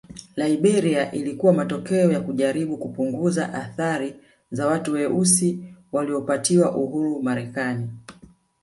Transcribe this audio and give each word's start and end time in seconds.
Liberia 0.35 1.11
ilikuwa 1.11 1.53
matokeo 1.53 2.11
ya 2.11 2.21
kujaribu 2.21 2.77
kupunguza 2.77 3.53
athari 3.53 4.15
za 4.51 4.67
watu 4.67 4.93
weusi 4.93 5.73
waliopatiwa 5.91 6.75
uhuru 6.77 7.23
Marekani 7.23 7.89